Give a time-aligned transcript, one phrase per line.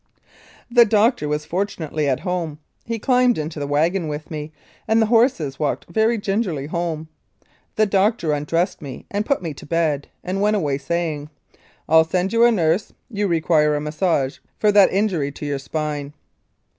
[0.71, 4.51] The doctor was fortunately at home, he climbed into the wagon with me,
[4.87, 7.07] and the horses walked very gingerly home.
[7.75, 11.29] The doctor undressed me, and put me to bed, and went away saying,
[11.87, 16.13] "I'll send you a nurse; you require massage for that injury to your spine."